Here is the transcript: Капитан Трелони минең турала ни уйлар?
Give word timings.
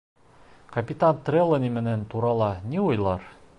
Капитан 0.75 1.19
Трелони 1.29 1.71
минең 1.77 2.09
турала 2.15 2.51
ни 2.73 2.83
уйлар? 2.89 3.33